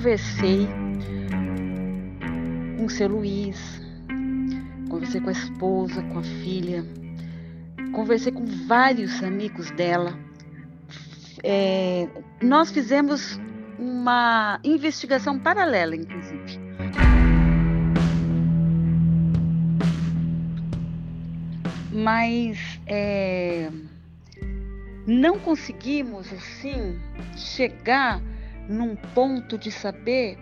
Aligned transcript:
conversei 0.00 0.66
com 2.78 2.86
o 2.86 2.88
seu 2.88 3.06
Luiz, 3.06 3.82
conversei 4.88 5.20
com 5.20 5.28
a 5.28 5.32
esposa, 5.32 6.02
com 6.04 6.20
a 6.20 6.22
filha, 6.22 6.82
conversei 7.92 8.32
com 8.32 8.46
vários 8.66 9.22
amigos 9.22 9.70
dela. 9.72 10.18
É, 11.44 12.08
nós 12.40 12.70
fizemos 12.70 13.38
uma 13.78 14.58
investigação 14.64 15.38
paralela, 15.38 15.94
inclusive. 15.94 16.58
Mas 21.92 22.80
é, 22.86 23.70
não 25.06 25.38
conseguimos, 25.38 26.32
assim, 26.32 26.98
chegar 27.36 28.29
num 28.68 28.96
ponto 28.96 29.58
de 29.58 29.70
saber 29.70 30.38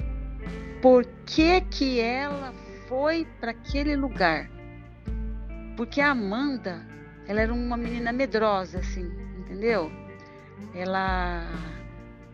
por 0.81 1.05
que 1.27 1.61
que 1.63 2.01
ela 2.01 2.53
foi 2.87 3.27
para 3.41 3.51
aquele 3.51 3.97
lugar. 3.97 4.51
Porque 5.77 6.01
a 6.01 6.11
Amanda, 6.11 6.87
ela 7.27 7.41
era 7.41 7.53
uma 7.53 7.77
menina 7.77 8.13
medrosa, 8.13 8.79
assim, 8.79 9.11
entendeu? 9.39 9.91
Ela, 10.75 11.47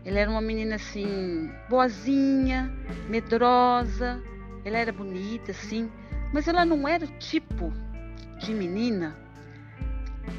ela 0.04 0.18
era 0.18 0.30
uma 0.30 0.40
menina 0.40 0.76
assim, 0.76 1.50
boazinha, 1.68 2.72
medrosa, 3.08 4.22
ela 4.64 4.78
era 4.78 4.92
bonita, 4.92 5.50
assim, 5.50 5.90
mas 6.32 6.48
ela 6.48 6.64
não 6.64 6.88
era 6.88 7.04
o 7.04 7.18
tipo 7.18 7.72
de 8.38 8.54
menina 8.54 9.16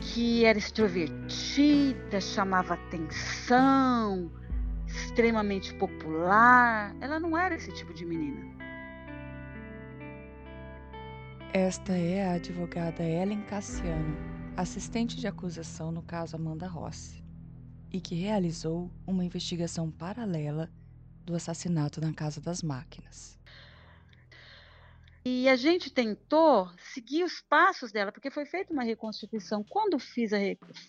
que 0.02 0.45
era 0.45 0.58
extrovertida, 0.58 2.19
chamava 2.19 2.73
atenção, 2.73 4.31
extremamente 4.95 5.73
popular. 5.75 6.95
Ela 7.01 7.19
não 7.19 7.38
era 7.38 7.55
esse 7.55 7.71
tipo 7.71 7.93
de 7.93 8.05
menina. 8.05 8.55
Esta 11.53 11.93
é 11.93 12.25
a 12.25 12.33
advogada 12.33 13.03
Ellen 13.03 13.41
Cassiano, 13.43 14.17
assistente 14.57 15.16
de 15.16 15.27
acusação 15.27 15.91
no 15.91 16.01
caso 16.01 16.35
Amanda 16.35 16.67
Rossi, 16.67 17.23
e 17.91 18.01
que 18.01 18.16
realizou 18.16 18.91
uma 19.07 19.23
investigação 19.23 19.89
paralela 19.89 20.69
do 21.23 21.33
assassinato 21.33 22.01
na 22.01 22.13
Casa 22.13 22.41
das 22.41 22.61
Máquinas. 22.61 23.39
E 25.23 25.49
a 25.49 25.55
gente 25.55 25.89
tentou 25.89 26.69
seguir 26.93 27.23
os 27.23 27.41
passos 27.41 27.91
dela, 27.91 28.11
porque 28.11 28.29
foi 28.29 28.45
feita 28.45 28.71
uma 28.71 28.83
reconstituição. 28.83 29.63
Quando 29.63 29.97
fiz 29.97 30.31
a 30.33 30.38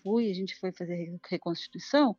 fui, 0.03 0.29
a 0.29 0.33
gente 0.33 0.55
foi 0.59 0.71
fazer 0.71 0.93
a 0.93 1.27
reconstituição, 1.27 2.15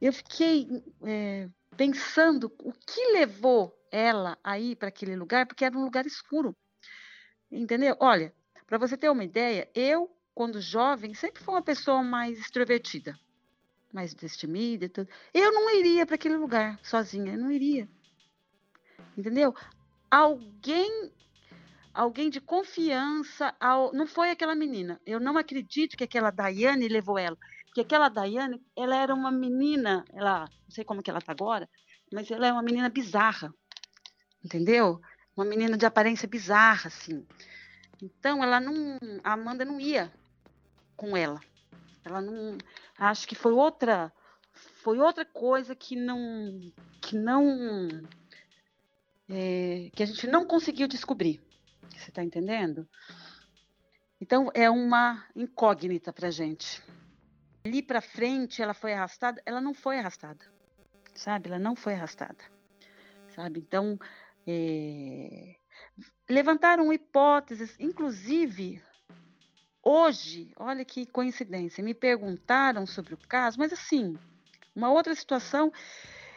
eu 0.00 0.12
fiquei 0.12 0.66
é, 1.04 1.48
pensando 1.76 2.52
o 2.60 2.72
que 2.72 3.12
levou 3.12 3.76
ela 3.90 4.38
aí 4.42 4.74
para 4.74 4.88
aquele 4.88 5.16
lugar, 5.16 5.46
porque 5.46 5.64
era 5.64 5.76
um 5.76 5.84
lugar 5.84 6.06
escuro. 6.06 6.56
Entendeu? 7.50 7.96
Olha, 7.98 8.32
para 8.66 8.78
você 8.78 8.96
ter 8.96 9.10
uma 9.10 9.24
ideia, 9.24 9.68
eu, 9.74 10.10
quando 10.34 10.60
jovem, 10.60 11.14
sempre 11.14 11.42
fui 11.42 11.54
uma 11.54 11.62
pessoa 11.62 12.02
mais 12.02 12.38
extrovertida, 12.38 13.18
mais 13.92 14.14
destemida 14.14 14.84
e 14.84 14.88
tudo. 14.88 15.08
Eu 15.34 15.52
não 15.52 15.74
iria 15.76 16.06
para 16.06 16.14
aquele 16.14 16.36
lugar 16.36 16.78
sozinha, 16.82 17.32
eu 17.32 17.38
não 17.38 17.50
iria. 17.50 17.88
Entendeu? 19.16 19.54
Alguém 20.10 21.12
alguém 21.92 22.30
de 22.30 22.40
confiança, 22.40 23.54
ao... 23.60 23.92
não 23.92 24.06
foi 24.06 24.30
aquela 24.30 24.54
menina. 24.54 25.00
Eu 25.04 25.20
não 25.20 25.36
acredito 25.36 25.96
que 25.96 26.04
aquela 26.04 26.30
Daiane 26.30 26.88
levou 26.88 27.18
ela. 27.18 27.36
Porque 27.70 27.82
aquela 27.82 28.08
Daiane, 28.08 28.60
ela 28.76 28.96
era 28.96 29.14
uma 29.14 29.30
menina, 29.30 30.04
ela, 30.12 30.40
não 30.40 30.70
sei 30.70 30.84
como 30.84 31.00
que 31.02 31.08
ela 31.08 31.20
está 31.20 31.30
agora, 31.30 31.70
mas 32.12 32.28
ela 32.28 32.48
é 32.48 32.52
uma 32.52 32.64
menina 32.64 32.88
bizarra, 32.88 33.54
entendeu? 34.44 35.00
Uma 35.36 35.44
menina 35.44 35.78
de 35.78 35.86
aparência 35.86 36.26
bizarra, 36.26 36.88
assim. 36.88 37.24
Então, 38.02 38.42
ela 38.42 38.58
não, 38.58 38.98
a 39.22 39.34
Amanda 39.34 39.64
não 39.64 39.78
ia 39.78 40.12
com 40.96 41.16
ela. 41.16 41.40
Ela 42.04 42.20
não, 42.20 42.58
acho 42.98 43.28
que 43.28 43.36
foi 43.36 43.52
outra, 43.52 44.12
foi 44.82 44.98
outra 44.98 45.24
coisa 45.24 45.72
que 45.76 45.94
não, 45.94 46.72
que 47.00 47.16
não, 47.16 47.88
é, 49.28 49.90
que 49.94 50.02
a 50.02 50.06
gente 50.06 50.26
não 50.26 50.44
conseguiu 50.44 50.88
descobrir. 50.88 51.40
Você 51.96 52.08
está 52.08 52.24
entendendo? 52.24 52.88
Então, 54.20 54.50
é 54.54 54.68
uma 54.68 55.24
incógnita 55.36 56.12
para 56.12 56.32
gente 56.32 56.82
ali 57.64 57.82
para 57.82 58.00
frente 58.00 58.62
ela 58.62 58.74
foi 58.74 58.92
arrastada, 58.92 59.42
ela 59.44 59.60
não 59.60 59.74
foi 59.74 59.98
arrastada, 59.98 60.44
sabe? 61.14 61.48
Ela 61.48 61.58
não 61.58 61.76
foi 61.76 61.94
arrastada, 61.94 62.42
sabe? 63.34 63.60
Então, 63.60 63.98
é... 64.46 65.56
levantaram 66.28 66.92
hipóteses, 66.92 67.76
inclusive 67.78 68.82
hoje, 69.82 70.52
olha 70.56 70.84
que 70.84 71.06
coincidência, 71.06 71.82
me 71.82 71.94
perguntaram 71.94 72.86
sobre 72.86 73.14
o 73.14 73.18
caso, 73.18 73.58
mas 73.58 73.72
assim, 73.72 74.16
uma 74.74 74.90
outra 74.90 75.14
situação, 75.14 75.72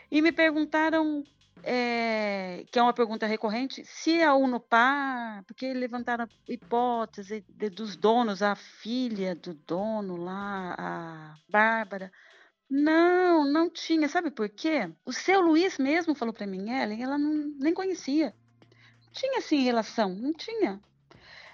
e 0.09 0.21
me 0.21 0.31
perguntaram 0.31 1.23
é, 1.61 2.65
que 2.71 2.79
é 2.79 2.81
uma 2.81 2.93
pergunta 2.93 3.27
recorrente, 3.27 3.85
se 3.85 4.21
a 4.21 4.33
Unopar, 4.35 5.43
porque 5.45 5.73
levantaram 5.73 6.25
a 6.25 6.51
hipótese 6.51 7.45
de, 7.47 7.69
dos 7.69 7.95
donos, 7.95 8.41
a 8.41 8.55
filha 8.55 9.35
do 9.35 9.53
dono 9.53 10.15
lá, 10.15 10.75
a 10.77 11.35
Bárbara, 11.49 12.11
não, 12.69 13.45
não 13.45 13.69
tinha, 13.69 14.09
sabe 14.09 14.31
por 14.31 14.49
quê? 14.49 14.91
O 15.05 15.13
seu 15.13 15.41
Luiz 15.41 15.77
mesmo 15.77 16.15
falou 16.15 16.33
para 16.33 16.47
mim, 16.47 16.71
Ellen, 16.71 17.03
ela 17.03 17.17
não, 17.17 17.53
nem 17.59 17.73
conhecia, 17.73 18.33
não 19.05 19.11
tinha 19.11 19.37
assim 19.37 19.61
relação, 19.61 20.09
não 20.15 20.33
tinha. 20.33 20.81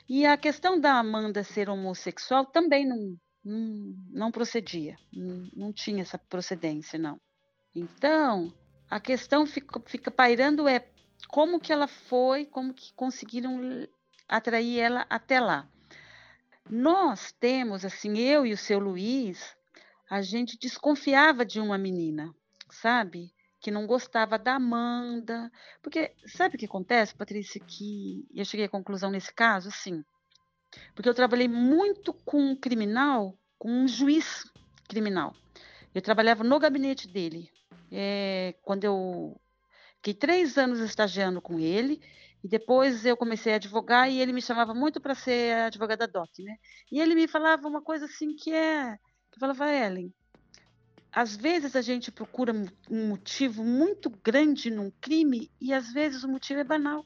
E 0.07 0.25
a 0.25 0.37
questão 0.37 0.79
da 0.79 0.93
Amanda 0.93 1.43
ser 1.43 1.69
homossexual 1.69 2.45
também 2.45 2.87
não, 2.87 3.15
não, 3.43 3.95
não 4.09 4.31
procedia, 4.31 4.95
não, 5.13 5.49
não 5.53 5.73
tinha 5.73 6.01
essa 6.01 6.17
procedência, 6.17 6.97
não. 6.97 7.19
Então, 7.75 8.51
a 8.89 8.99
questão 8.99 9.45
fica, 9.45 9.79
fica 9.85 10.09
pairando 10.09 10.67
é 10.67 10.87
como 11.27 11.59
que 11.59 11.71
ela 11.71 11.87
foi, 11.87 12.45
como 12.45 12.73
que 12.73 12.93
conseguiram 12.93 13.87
atrair 14.27 14.79
ela 14.79 15.05
até 15.09 15.39
lá. 15.39 15.69
Nós 16.69 17.31
temos, 17.31 17.85
assim, 17.85 18.17
eu 18.17 18.45
e 18.45 18.53
o 18.53 18.57
seu 18.57 18.79
Luiz, 18.79 19.55
a 20.09 20.21
gente 20.21 20.57
desconfiava 20.57 21.45
de 21.45 21.59
uma 21.59 21.77
menina, 21.77 22.33
sabe? 22.69 23.31
Que 23.59 23.71
não 23.71 23.85
gostava 23.85 24.39
da 24.39 24.55
Amanda. 24.55 25.51
Porque 25.81 26.15
sabe 26.25 26.55
o 26.55 26.59
que 26.59 26.65
acontece, 26.65 27.15
Patrícia? 27.15 27.59
Que 27.59 28.25
eu 28.33 28.45
cheguei 28.45 28.65
à 28.65 28.69
conclusão 28.69 29.11
nesse 29.11 29.33
caso, 29.33 29.71
sim. 29.71 30.03
Porque 30.95 31.09
eu 31.09 31.13
trabalhei 31.13 31.47
muito 31.47 32.13
com 32.13 32.39
um 32.51 32.55
criminal, 32.55 33.37
com 33.57 33.69
um 33.69 33.87
juiz 33.87 34.43
criminal. 34.87 35.35
Eu 35.93 36.01
trabalhava 36.01 36.43
no 36.43 36.59
gabinete 36.59 37.07
dele, 37.07 37.51
é, 37.91 38.55
quando 38.61 38.83
eu 38.83 39.39
fiquei 39.97 40.13
três 40.13 40.57
anos 40.57 40.79
estagiando 40.79 41.41
com 41.41 41.59
ele, 41.59 42.01
e 42.43 42.47
depois 42.47 43.05
eu 43.05 43.17
comecei 43.17 43.53
a 43.53 43.55
advogar 43.57 44.09
e 44.09 44.21
ele 44.21 44.31
me 44.31 44.41
chamava 44.41 44.73
muito 44.73 45.01
para 45.01 45.13
ser 45.13 45.53
advogada 45.55 46.07
DOC, 46.07 46.43
né? 46.43 46.55
E 46.91 47.01
ele 47.01 47.15
me 47.15 47.27
falava 47.27 47.67
uma 47.67 47.81
coisa 47.81 48.05
assim 48.05 48.33
que 48.33 48.53
é, 48.53 48.97
que 49.31 49.39
falava, 49.39 49.69
Ellen, 49.71 50.13
às 51.11 51.35
vezes 51.35 51.75
a 51.75 51.81
gente 51.81 52.11
procura 52.11 52.53
um 52.89 53.07
motivo 53.07 53.63
muito 53.63 54.09
grande 54.09 54.69
num 54.69 54.91
crime 55.01 55.51
e 55.59 55.73
às 55.73 55.91
vezes 55.91 56.23
o 56.23 56.29
motivo 56.29 56.61
é 56.61 56.63
banal. 56.63 57.05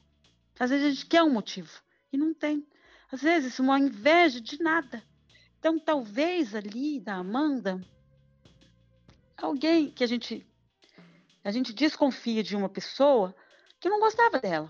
Às 0.58 0.70
vezes 0.70 0.86
a 0.86 0.90
gente 0.90 1.06
quer 1.06 1.22
um 1.22 1.32
motivo 1.32 1.70
e 2.12 2.16
não 2.16 2.32
tem. 2.32 2.66
Às 3.10 3.22
vezes 3.22 3.58
uma 3.58 3.78
inveja 3.78 4.40
de 4.40 4.62
nada. 4.62 5.02
Então 5.58 5.78
talvez 5.78 6.54
ali 6.54 7.00
da 7.00 7.14
Amanda 7.14 7.80
alguém 9.36 9.90
que 9.90 10.04
a 10.04 10.06
gente 10.06 10.46
a 11.44 11.50
gente 11.50 11.72
desconfia 11.72 12.42
de 12.42 12.56
uma 12.56 12.68
pessoa 12.68 13.34
que 13.78 13.88
não 13.88 14.00
gostava 14.00 14.40
dela. 14.40 14.68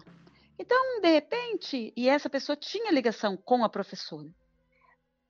Então, 0.58 1.00
de 1.00 1.08
repente, 1.08 1.92
e 1.96 2.08
essa 2.08 2.28
pessoa 2.28 2.56
tinha 2.56 2.92
ligação 2.92 3.36
com 3.36 3.64
a 3.64 3.68
professora. 3.68 4.28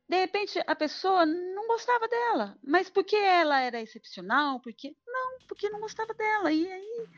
De 0.08 0.18
repente, 0.18 0.60
a 0.66 0.74
pessoa 0.74 1.24
não 1.24 1.66
gostava 1.66 2.08
dela, 2.08 2.58
mas 2.62 2.90
porque 2.90 3.16
ela 3.16 3.60
era 3.60 3.80
excepcional? 3.80 4.60
Porque 4.60 4.94
não, 5.06 5.38
porque 5.46 5.70
não 5.70 5.80
gostava 5.80 6.12
dela. 6.14 6.52
E 6.52 6.70
aí, 6.70 7.08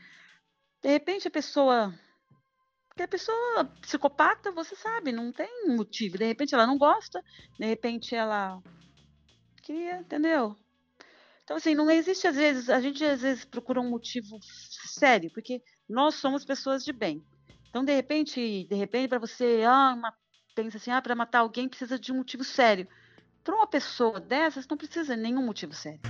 de 0.81 0.89
repente, 0.89 1.27
a 1.27 1.31
pessoa 1.31 1.93
porque 2.97 3.03
a 3.03 3.07
pessoa 3.07 3.65
psicopata, 3.79 4.51
você 4.51 4.75
sabe, 4.75 5.11
não 5.11 5.31
tem 5.31 5.67
motivo. 5.67 6.17
De 6.17 6.25
repente 6.25 6.55
ela 6.55 6.65
não 6.65 6.79
gosta, 6.79 7.23
de 7.59 7.65
repente 7.67 8.15
ela 8.15 8.59
queria, 9.61 9.99
entendeu? 9.99 10.55
Então, 11.47 11.55
assim, 11.55 11.73
não 11.73 11.89
existe 11.89 12.27
às 12.27 12.35
vezes, 12.35 12.69
a 12.69 12.81
gente 12.81 13.01
às 13.05 13.21
vezes 13.21 13.45
procura 13.45 13.79
um 13.79 13.89
motivo 13.89 14.37
sério, 14.41 15.31
porque 15.31 15.63
nós 15.87 16.15
somos 16.15 16.43
pessoas 16.43 16.83
de 16.83 16.91
bem. 16.91 17.23
Então, 17.69 17.85
de 17.85 17.95
repente, 17.95 18.65
de 18.65 18.75
repente, 18.75 19.07
para 19.07 19.17
você, 19.17 19.63
ah, 19.65 19.93
uma, 19.95 20.13
pensa 20.53 20.75
assim, 20.75 20.91
ah, 20.91 21.01
para 21.01 21.15
matar 21.15 21.39
alguém 21.39 21.69
precisa 21.69 21.97
de 21.97 22.11
um 22.11 22.17
motivo 22.17 22.43
sério. 22.43 22.85
Para 23.45 23.55
uma 23.55 23.65
pessoa 23.65 24.19
dessas, 24.19 24.67
não 24.67 24.75
precisa 24.75 25.15
de 25.15 25.21
nenhum 25.21 25.41
motivo 25.41 25.73
sério. 25.73 26.01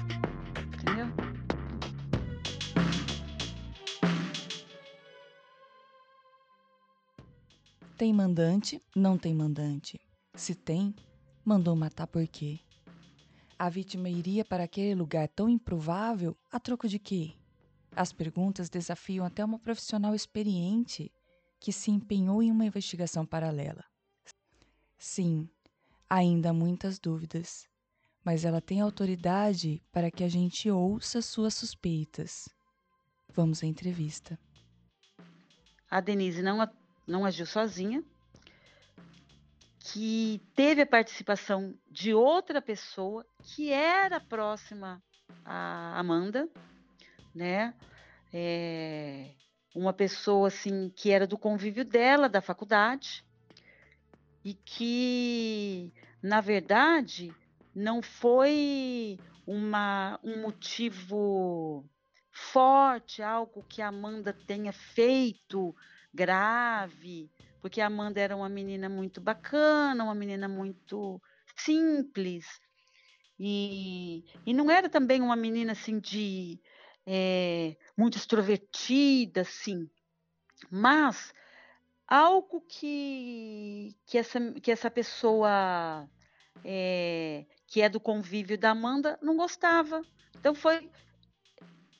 Entendeu? 0.73 1.05
Tem 7.95 8.11
mandante? 8.11 8.81
Não 8.95 9.19
tem 9.19 9.35
mandante. 9.35 10.01
Se 10.33 10.55
tem, 10.55 10.95
mandou 11.45 11.75
matar 11.75 12.07
por 12.07 12.27
quê? 12.27 12.59
A 13.59 13.69
vítima 13.69 14.07
iria 14.07 14.45
para 14.45 14.65
aquele 14.65 14.93
lugar 14.93 15.27
tão 15.29 15.49
improvável 15.49 16.37
a 16.51 16.59
troco 16.59 16.87
de 16.87 16.99
quê? 16.99 17.33
As 17.91 18.13
perguntas 18.13 18.69
desafiam 18.69 19.25
até 19.25 19.43
uma 19.43 19.57
profissional 19.57 20.13
experiente 20.13 21.11
que 21.59 21.73
se 21.73 21.89
empenhou 21.89 22.43
em 22.43 22.51
uma 22.51 22.65
investigação 22.65 23.25
paralela. 23.25 23.83
Sim, 24.95 25.49
ainda 26.07 26.51
há 26.51 26.53
muitas 26.53 26.99
dúvidas, 26.99 27.67
mas 28.23 28.45
ela 28.45 28.61
tem 28.61 28.79
autoridade 28.79 29.81
para 29.91 30.11
que 30.11 30.23
a 30.23 30.27
gente 30.27 30.69
ouça 30.69 31.19
suas 31.19 31.55
suspeitas. 31.55 32.47
Vamos 33.33 33.63
à 33.63 33.65
entrevista. 33.65 34.37
A 35.89 35.99
Denise 35.99 36.43
não, 36.43 36.59
não 37.07 37.25
agiu 37.25 37.47
sozinha, 37.47 38.03
que 39.93 40.41
teve 40.53 40.81
a 40.81 40.85
participação 40.85 41.73
de 41.89 42.13
outra 42.13 42.61
pessoa 42.61 43.25
que 43.41 43.71
era 43.71 44.19
próxima 44.19 45.01
a 45.45 45.97
Amanda, 45.97 46.49
né? 47.33 47.73
É, 48.33 49.31
uma 49.73 49.93
pessoa 49.93 50.49
assim 50.49 50.91
que 50.93 51.09
era 51.09 51.25
do 51.25 51.37
convívio 51.37 51.85
dela, 51.85 52.27
da 52.27 52.41
faculdade, 52.41 53.23
e 54.43 54.53
que, 54.53 55.93
na 56.21 56.41
verdade, 56.41 57.33
não 57.73 58.01
foi 58.01 59.17
uma, 59.45 60.19
um 60.21 60.41
motivo 60.41 61.85
forte, 62.31 63.21
algo 63.21 63.63
que 63.63 63.81
a 63.81 63.87
Amanda 63.87 64.33
tenha 64.33 64.73
feito 64.73 65.73
grave, 66.13 67.31
porque 67.61 67.81
a 67.81 67.87
Amanda 67.87 68.19
era 68.19 68.35
uma 68.35 68.49
menina 68.49 68.89
muito 68.89 69.19
bacana, 69.19 70.03
uma 70.03 70.15
menina 70.15 70.47
muito 70.47 71.21
simples, 71.55 72.45
e, 73.39 74.23
e 74.45 74.53
não 74.53 74.69
era 74.71 74.89
também 74.89 75.21
uma 75.21 75.35
menina 75.35 75.73
assim 75.73 75.99
de 75.99 76.59
é, 77.05 77.75
muito 77.95 78.17
extrovertida, 78.17 79.41
assim, 79.41 79.89
mas 80.69 81.33
algo 82.07 82.61
que, 82.61 83.95
que, 84.05 84.17
essa, 84.17 84.39
que 84.53 84.71
essa 84.71 84.89
pessoa 84.89 86.09
é, 86.63 87.45
que 87.67 87.81
é 87.81 87.89
do 87.89 87.99
convívio 87.99 88.57
da 88.57 88.71
Amanda 88.71 89.19
não 89.21 89.37
gostava. 89.37 90.01
Então 90.39 90.55
foi, 90.55 90.89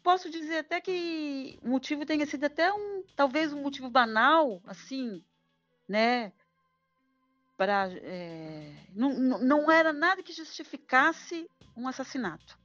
posso 0.02 0.30
dizer 0.30 0.60
até 0.60 0.80
que 0.82 1.60
o 1.62 1.70
motivo 1.70 2.06
tenha 2.06 2.26
sido 2.26 2.46
até 2.46 2.72
um, 2.72 3.04
talvez 3.16 3.54
um 3.54 3.62
motivo 3.62 3.90
banal, 3.90 4.62
assim, 4.66 5.24
né? 5.88 6.32
Para 7.56 7.90
é, 7.92 8.74
não, 8.94 9.40
não 9.40 9.72
era 9.72 9.92
nada 9.92 10.22
que 10.22 10.34
justificasse 10.34 11.50
um 11.76 11.88
assassinato 11.88 12.58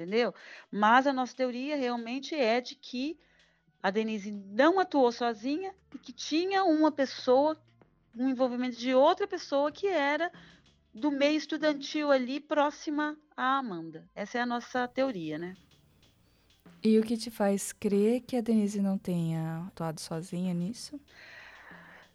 entendeu? 0.00 0.34
Mas 0.70 1.06
a 1.06 1.12
nossa 1.12 1.34
teoria 1.34 1.76
realmente 1.76 2.34
é 2.34 2.60
de 2.60 2.74
que 2.74 3.18
a 3.82 3.90
Denise 3.90 4.30
não 4.30 4.78
atuou 4.78 5.10
sozinha 5.10 5.74
e 5.94 5.98
que 5.98 6.12
tinha 6.12 6.64
uma 6.64 6.92
pessoa, 6.92 7.60
um 8.16 8.28
envolvimento 8.28 8.76
de 8.76 8.94
outra 8.94 9.26
pessoa 9.26 9.72
que 9.72 9.86
era 9.86 10.30
do 10.94 11.10
meio 11.10 11.36
estudantil 11.36 12.10
ali 12.10 12.40
próxima 12.40 13.16
à 13.36 13.58
Amanda. 13.58 14.08
Essa 14.14 14.38
é 14.38 14.40
a 14.40 14.46
nossa 14.46 14.86
teoria, 14.88 15.38
né? 15.38 15.56
E 16.82 16.98
o 16.98 17.02
que 17.02 17.16
te 17.16 17.30
faz 17.30 17.72
crer 17.72 18.22
que 18.22 18.36
a 18.36 18.40
Denise 18.40 18.80
não 18.80 18.96
tenha 18.96 19.66
atuado 19.66 20.00
sozinha 20.00 20.54
nisso? 20.54 20.98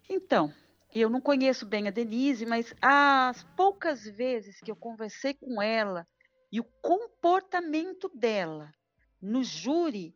Então, 0.08 0.52
eu 0.94 1.10
não 1.10 1.20
conheço 1.20 1.66
bem 1.66 1.88
a 1.88 1.90
Denise, 1.90 2.46
mas 2.46 2.74
as 2.80 3.42
poucas 3.56 4.04
vezes 4.04 4.60
que 4.60 4.70
eu 4.70 4.76
conversei 4.76 5.34
com 5.34 5.60
ela 5.60 6.06
e 6.50 6.60
o 6.60 6.64
comportamento 6.80 8.10
dela 8.14 8.72
no 9.20 9.42
júri 9.42 10.14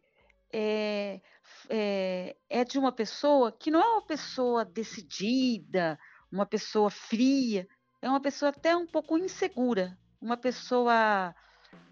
é, 0.52 1.20
é, 1.68 2.36
é, 2.48 2.64
de 2.64 2.78
uma 2.78 2.92
pessoa 2.92 3.52
que 3.52 3.70
não 3.70 3.80
é 3.80 3.92
uma 3.92 4.06
pessoa 4.06 4.64
decidida, 4.64 5.98
uma 6.30 6.46
pessoa 6.46 6.90
fria, 6.90 7.68
é 8.00 8.08
uma 8.08 8.20
pessoa 8.20 8.50
até 8.50 8.74
um 8.74 8.86
pouco 8.86 9.18
insegura, 9.18 9.98
uma 10.20 10.36
pessoa 10.36 11.34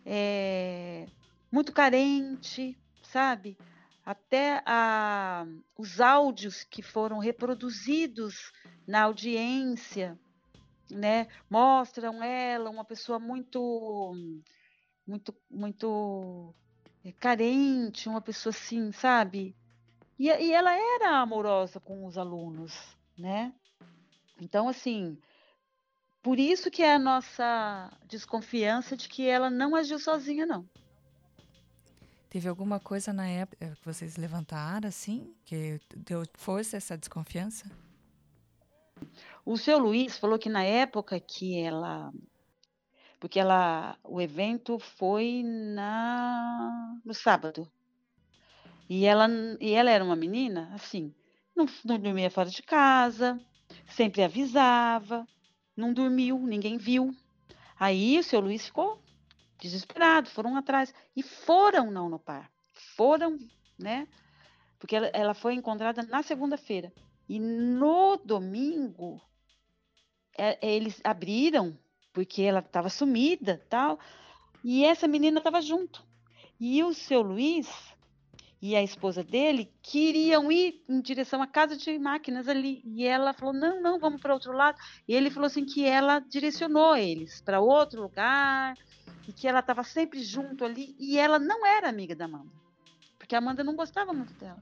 é, 0.04 1.06
muito 1.50 1.72
carente, 1.72 2.78
sabe? 3.02 3.56
Até 4.08 4.62
a, 4.64 5.46
os 5.76 6.00
áudios 6.00 6.64
que 6.64 6.82
foram 6.82 7.18
reproduzidos 7.18 8.52
na 8.86 9.02
audiência 9.02 10.18
né? 10.90 11.28
Mostram 11.50 12.22
ela 12.22 12.70
uma 12.70 12.84
pessoa 12.84 13.18
muito, 13.18 14.14
muito, 15.06 15.34
muito 15.50 16.54
eh, 17.04 17.12
carente, 17.12 18.08
uma 18.08 18.20
pessoa 18.20 18.50
assim, 18.50 18.92
sabe? 18.92 19.54
E, 20.18 20.26
e 20.28 20.52
ela 20.52 20.72
era 20.72 21.20
amorosa 21.20 21.78
com 21.78 22.06
os 22.06 22.16
alunos, 22.16 22.96
né? 23.16 23.52
Então, 24.40 24.68
assim, 24.68 25.18
por 26.22 26.38
isso 26.38 26.70
que 26.70 26.82
é 26.82 26.94
a 26.94 26.98
nossa 26.98 27.90
desconfiança 28.06 28.96
de 28.96 29.08
que 29.08 29.26
ela 29.26 29.50
não 29.50 29.74
agiu 29.74 29.98
sozinha, 29.98 30.46
não. 30.46 30.68
Teve 32.30 32.46
alguma 32.48 32.78
coisa 32.78 33.10
na 33.10 33.26
época 33.26 33.74
que 33.74 33.84
vocês 33.84 34.16
levantaram, 34.18 34.86
assim, 34.86 35.34
que 35.46 35.80
deu 35.96 36.24
força 36.34 36.76
essa 36.76 36.96
desconfiança? 36.96 37.70
O 39.46 39.56
seu 39.56 39.78
Luiz 39.78 40.18
falou 40.18 40.38
que 40.38 40.48
na 40.48 40.62
época 40.62 41.18
que 41.18 41.58
ela 41.58 42.12
porque 43.18 43.40
ela 43.40 43.98
o 44.04 44.20
evento 44.20 44.78
foi 44.78 45.42
na 45.42 47.00
no 47.04 47.14
sábado. 47.14 47.70
E 48.88 49.06
ela 49.06 49.26
e 49.58 49.72
ela 49.72 49.90
era 49.90 50.04
uma 50.04 50.16
menina 50.16 50.70
assim, 50.74 51.14
não, 51.56 51.66
não 51.82 51.98
dormia 51.98 52.30
fora 52.30 52.50
de 52.50 52.62
casa, 52.62 53.40
sempre 53.86 54.22
avisava, 54.22 55.26
não 55.74 55.94
dormiu, 55.94 56.38
ninguém 56.40 56.76
viu. 56.76 57.14
Aí 57.80 58.18
o 58.18 58.22
seu 58.22 58.40
Luiz 58.40 58.66
ficou 58.66 59.00
desesperado, 59.58 60.30
foram 60.30 60.56
atrás 60.56 60.94
e 61.16 61.22
foram 61.22 61.90
não 61.90 62.08
no 62.08 62.18
par. 62.18 62.50
Foram, 62.96 63.38
né? 63.78 64.06
Porque 64.78 64.96
ela, 64.96 65.06
ela 65.08 65.34
foi 65.34 65.54
encontrada 65.54 66.02
na 66.02 66.22
segunda-feira. 66.22 66.92
E 67.28 67.38
no 67.38 68.16
domingo, 68.16 69.20
é, 70.36 70.58
é, 70.66 70.74
eles 70.74 71.00
abriram, 71.04 71.76
porque 72.12 72.42
ela 72.42 72.60
estava 72.60 72.88
sumida 72.88 73.62
tal, 73.68 73.98
e 74.62 74.84
essa 74.84 75.08
menina 75.08 75.38
estava 75.38 75.60
junto. 75.60 76.02
E 76.58 76.82
o 76.82 76.94
seu 76.94 77.20
Luiz 77.20 77.68
e 78.60 78.74
a 78.74 78.82
esposa 78.82 79.22
dele 79.22 79.72
queriam 79.82 80.50
ir 80.50 80.82
em 80.88 81.00
direção 81.00 81.40
à 81.40 81.46
casa 81.46 81.76
de 81.76 81.96
máquinas 81.98 82.48
ali. 82.48 82.82
E 82.84 83.04
ela 83.04 83.32
falou: 83.32 83.54
não, 83.54 83.80
não, 83.80 83.98
vamos 83.98 84.20
para 84.20 84.34
outro 84.34 84.52
lado. 84.52 84.78
E 85.06 85.14
ele 85.14 85.30
falou 85.30 85.46
assim 85.46 85.64
que 85.64 85.84
ela 85.84 86.18
direcionou 86.18 86.96
eles 86.96 87.40
para 87.40 87.60
outro 87.60 88.02
lugar 88.02 88.74
e 89.28 89.32
que 89.32 89.46
ela 89.46 89.60
estava 89.60 89.84
sempre 89.84 90.22
junto 90.22 90.64
ali. 90.64 90.96
E 90.98 91.18
ela 91.18 91.38
não 91.38 91.64
era 91.64 91.88
amiga 91.88 92.16
da 92.16 92.24
Amanda, 92.24 92.50
porque 93.16 93.36
a 93.36 93.38
Amanda 93.38 93.62
não 93.62 93.76
gostava 93.76 94.12
muito 94.12 94.34
dela. 94.34 94.60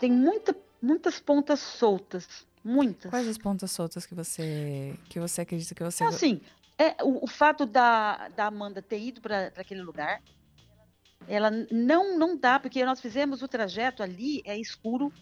tem 0.00 0.10
muita, 0.10 0.56
muitas 0.80 1.20
pontas 1.20 1.60
soltas. 1.60 2.46
Muitas. 2.64 3.10
Quais 3.10 3.28
as 3.28 3.38
pontas 3.38 3.70
soltas 3.70 4.04
que 4.04 4.14
você 4.14 4.94
que 5.08 5.20
você 5.20 5.42
acredita 5.42 5.74
que 5.74 5.84
você. 5.84 6.04
Assim, 6.04 6.40
é, 6.76 6.96
o, 7.02 7.24
o 7.24 7.26
fato 7.26 7.64
da, 7.64 8.28
da 8.28 8.46
Amanda 8.46 8.82
ter 8.82 8.98
ido 9.00 9.20
para 9.20 9.52
aquele 9.56 9.82
lugar, 9.82 10.22
ela 11.28 11.50
não, 11.70 12.18
não 12.18 12.36
dá, 12.36 12.58
porque 12.58 12.84
nós 12.84 13.00
fizemos 13.00 13.42
o 13.42 13.48
trajeto 13.48 14.02
ali, 14.02 14.42
é 14.44 14.58
escuro. 14.58 15.12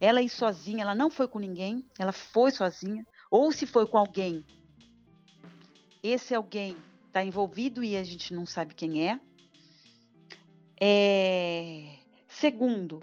Ela 0.00 0.20
ir 0.20 0.28
sozinha, 0.28 0.82
ela 0.82 0.94
não 0.94 1.08
foi 1.10 1.28
com 1.28 1.38
ninguém, 1.38 1.84
ela 1.98 2.12
foi 2.12 2.50
sozinha. 2.50 3.06
Ou 3.32 3.50
se 3.50 3.64
foi 3.64 3.86
com 3.86 3.96
alguém, 3.96 4.44
esse 6.02 6.34
alguém 6.34 6.76
está 7.06 7.24
envolvido 7.24 7.82
e 7.82 7.96
a 7.96 8.04
gente 8.04 8.34
não 8.34 8.44
sabe 8.44 8.74
quem 8.74 9.08
é. 9.08 9.18
é... 10.78 11.96
Segundo, 12.28 13.02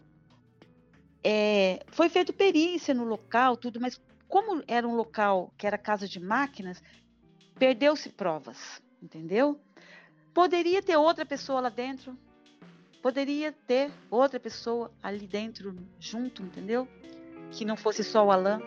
é, 1.23 1.83
foi 1.87 2.09
feito 2.09 2.31
perícia 2.31 2.93
no 2.93 3.05
local, 3.05 3.57
tudo, 3.57 3.79
mas 3.79 3.99
como 4.27 4.63
era 4.67 4.87
um 4.87 4.93
local 4.93 5.51
que 5.57 5.65
era 5.65 5.79
casa 5.79 6.07
de 6.07 6.19
máquinas, 6.19 6.79
perdeu-se 7.57 8.09
provas, 8.09 8.79
entendeu? 9.01 9.59
Poderia 10.31 10.83
ter 10.83 10.95
outra 10.95 11.25
pessoa 11.25 11.59
lá 11.59 11.69
dentro, 11.69 12.15
poderia 13.01 13.51
ter 13.51 13.91
outra 14.11 14.39
pessoa 14.39 14.91
ali 15.01 15.25
dentro 15.25 15.75
junto, 15.99 16.43
entendeu? 16.43 16.87
Que 17.49 17.65
não 17.65 17.75
fosse 17.75 18.03
só 18.03 18.27
o 18.27 18.31
Alan. 18.31 18.61